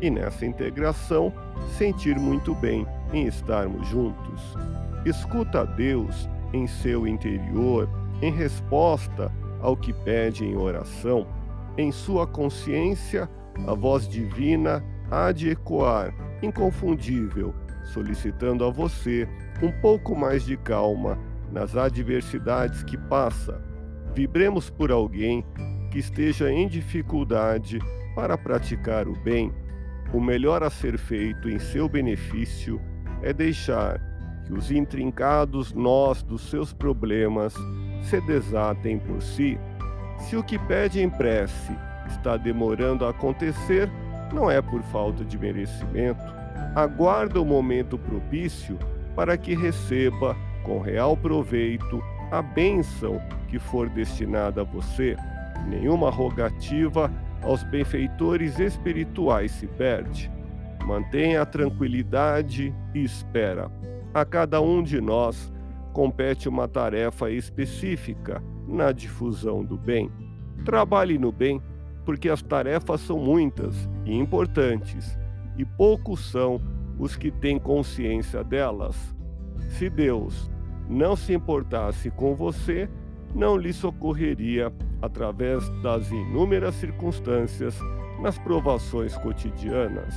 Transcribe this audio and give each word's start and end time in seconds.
e 0.00 0.10
nessa 0.10 0.44
integração 0.44 1.32
sentir 1.76 2.18
muito 2.18 2.54
bem 2.54 2.86
em 3.12 3.26
estarmos 3.26 3.86
juntos. 3.88 4.40
Escuta 5.04 5.60
a 5.60 5.64
Deus 5.64 6.28
em 6.52 6.66
seu 6.66 7.06
interior 7.06 7.88
em 8.22 8.32
resposta 8.32 9.30
ao 9.60 9.76
que 9.76 9.92
pede 9.92 10.44
em 10.44 10.56
oração, 10.56 11.26
em 11.76 11.92
sua 11.92 12.26
consciência, 12.26 13.28
a 13.66 13.74
voz 13.74 14.08
divina 14.08 14.82
há 15.10 15.32
de 15.32 15.50
ecoar, 15.50 16.14
inconfundível, 16.42 17.54
solicitando 17.92 18.64
a 18.64 18.70
você 18.70 19.28
um 19.62 19.70
pouco 19.80 20.14
mais 20.14 20.44
de 20.44 20.56
calma 20.56 21.18
nas 21.52 21.76
adversidades 21.76 22.82
que 22.82 22.96
passa. 22.96 23.62
Vibremos 24.14 24.70
por 24.70 24.90
alguém 24.90 25.44
que 25.90 25.98
esteja 25.98 26.50
em 26.50 26.66
dificuldade 26.66 27.78
para 28.14 28.36
praticar 28.36 29.06
o 29.06 29.12
bem. 29.20 29.52
O 30.12 30.20
melhor 30.20 30.62
a 30.62 30.70
ser 30.70 30.98
feito 30.98 31.48
em 31.48 31.58
seu 31.58 31.88
benefício 31.88 32.80
é 33.22 33.32
deixar 33.32 34.00
que 34.44 34.52
os 34.52 34.70
intrincados 34.70 35.72
nós 35.72 36.22
dos 36.22 36.48
seus 36.48 36.72
problemas 36.72 37.54
se 38.02 38.20
desatem 38.20 38.98
por 38.98 39.20
si. 39.20 39.58
Se 40.18 40.36
o 40.36 40.44
que 40.44 40.58
pede 40.58 41.00
em 41.00 41.10
prece 41.10 41.76
está 42.06 42.36
demorando 42.36 43.04
a 43.04 43.10
acontecer, 43.10 43.90
não 44.32 44.50
é 44.50 44.62
por 44.62 44.82
falta 44.84 45.24
de 45.24 45.36
merecimento. 45.36 46.22
Aguarda 46.74 47.40
o 47.40 47.44
momento 47.44 47.98
propício 47.98 48.78
para 49.14 49.36
que 49.36 49.54
receba, 49.54 50.36
com 50.62 50.80
real 50.80 51.16
proveito, 51.16 52.02
a 52.30 52.42
bênção 52.42 53.20
que 53.48 53.58
for 53.58 53.88
destinada 53.88 54.60
a 54.60 54.64
você. 54.64 55.16
Nenhuma 55.66 56.10
rogativa 56.10 57.10
aos 57.42 57.62
benfeitores 57.64 58.58
espirituais 58.58 59.52
se 59.52 59.66
perde. 59.66 60.30
Mantenha 60.84 61.42
a 61.42 61.46
tranquilidade 61.46 62.74
e 62.94 63.02
espera. 63.02 63.70
A 64.14 64.24
cada 64.24 64.60
um 64.60 64.82
de 64.82 65.00
nós 65.00 65.52
compete 65.92 66.48
uma 66.48 66.68
tarefa 66.68 67.30
específica 67.30 68.42
na 68.66 68.92
difusão 68.92 69.64
do 69.64 69.76
bem. 69.76 70.10
Trabalhe 70.64 71.18
no 71.18 71.32
bem, 71.32 71.60
porque 72.04 72.28
as 72.28 72.42
tarefas 72.42 73.00
são 73.00 73.18
muitas 73.18 73.88
e 74.04 74.14
importantes, 74.16 75.18
e 75.56 75.64
poucos 75.64 76.30
são 76.30 76.60
os 76.98 77.16
que 77.16 77.30
têm 77.30 77.58
consciência 77.58 78.42
delas. 78.44 79.14
Se 79.70 79.90
Deus 79.90 80.50
não 80.88 81.16
se 81.16 81.34
importasse 81.34 82.10
com 82.10 82.34
você, 82.34 82.88
não 83.34 83.56
lhe 83.56 83.72
socorreria 83.72 84.72
através 85.06 85.68
das 85.82 86.10
inúmeras 86.10 86.74
circunstâncias 86.74 87.78
nas 88.20 88.38
provações 88.38 89.16
cotidianas. 89.16 90.14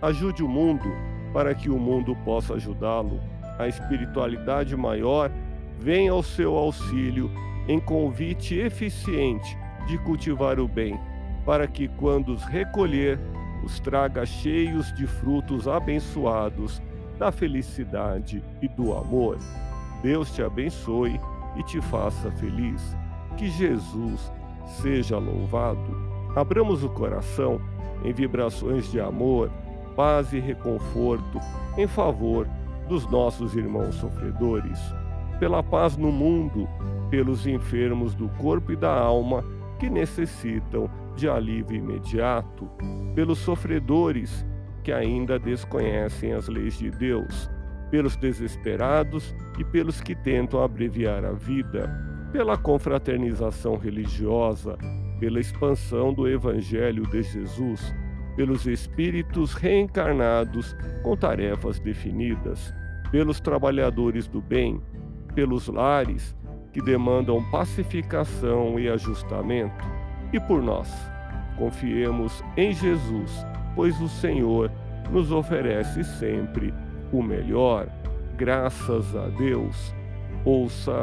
Ajude 0.00 0.42
o 0.42 0.48
mundo 0.48 0.90
para 1.32 1.54
que 1.54 1.68
o 1.68 1.78
mundo 1.78 2.16
possa 2.24 2.54
ajudá-lo 2.54 3.20
a 3.60 3.68
espiritualidade 3.68 4.74
maior 4.74 5.30
vem 5.78 6.08
ao 6.08 6.22
seu 6.22 6.56
auxílio 6.56 7.30
em 7.68 7.78
convite 7.78 8.58
eficiente 8.58 9.54
de 9.86 9.98
cultivar 9.98 10.58
o 10.58 10.66
bem, 10.66 10.98
para 11.44 11.66
que, 11.66 11.86
quando 11.86 12.32
os 12.32 12.42
recolher, 12.44 13.20
os 13.62 13.78
traga 13.78 14.24
cheios 14.24 14.90
de 14.94 15.06
frutos 15.06 15.68
abençoados 15.68 16.80
da 17.18 17.30
felicidade 17.30 18.42
e 18.62 18.68
do 18.68 18.96
amor. 18.96 19.36
Deus 20.02 20.34
te 20.34 20.42
abençoe 20.42 21.20
e 21.56 21.62
te 21.64 21.82
faça 21.82 22.30
feliz. 22.32 22.96
Que 23.36 23.48
Jesus 23.48 24.32
seja 24.80 25.18
louvado. 25.18 25.96
Abramos 26.36 26.84
o 26.84 26.88
coração 26.88 27.60
em 28.04 28.12
vibrações 28.12 28.90
de 28.90 29.00
amor, 29.00 29.50
paz 29.96 30.32
e 30.32 30.38
reconforto 30.38 31.38
em 31.76 31.86
favor 31.86 32.48
dos 32.88 33.08
nossos 33.10 33.54
irmãos 33.54 33.94
sofredores, 33.96 34.78
pela 35.38 35.62
paz 35.62 35.96
no 35.96 36.10
mundo, 36.10 36.68
pelos 37.10 37.46
enfermos 37.46 38.14
do 38.14 38.28
corpo 38.30 38.72
e 38.72 38.76
da 38.76 38.92
alma 38.92 39.44
que 39.78 39.88
necessitam 39.88 40.90
de 41.16 41.28
alívio 41.28 41.76
imediato, 41.76 42.68
pelos 43.14 43.38
sofredores 43.38 44.44
que 44.82 44.92
ainda 44.92 45.38
desconhecem 45.38 46.32
as 46.32 46.48
leis 46.48 46.78
de 46.78 46.90
Deus, 46.90 47.50
pelos 47.90 48.16
desesperados 48.16 49.34
e 49.58 49.64
pelos 49.64 50.00
que 50.00 50.14
tentam 50.14 50.62
abreviar 50.62 51.24
a 51.24 51.32
vida, 51.32 51.90
pela 52.32 52.56
confraternização 52.56 53.76
religiosa, 53.76 54.76
pela 55.18 55.40
expansão 55.40 56.12
do 56.12 56.28
Evangelho 56.28 57.06
de 57.06 57.22
Jesus, 57.22 57.94
pelos 58.36 58.66
espíritos 58.66 59.54
reencarnados 59.54 60.76
com 61.02 61.16
tarefas 61.16 61.80
definidas, 61.80 62.72
pelos 63.10 63.40
trabalhadores 63.40 64.28
do 64.28 64.40
bem, 64.40 64.80
pelos 65.34 65.68
lares 65.68 66.36
que 66.72 66.80
demandam 66.80 67.42
pacificação 67.50 68.78
e 68.78 68.88
ajustamento, 68.88 69.84
e 70.32 70.38
por 70.38 70.62
nós. 70.62 70.88
Confiemos 71.58 72.42
em 72.56 72.72
Jesus, 72.72 73.44
pois 73.74 74.00
o 74.00 74.08
Senhor 74.08 74.70
nos 75.10 75.32
oferece 75.32 76.04
sempre 76.04 76.72
o 77.12 77.22
melhor. 77.22 77.88
Graças 78.36 79.14
a 79.16 79.26
Deus. 79.28 79.94
Ouça 80.44 81.02